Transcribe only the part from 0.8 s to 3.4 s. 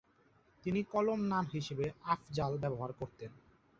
কলম নাম হিসেবে "আফজাল" ব্যবহার করতেন।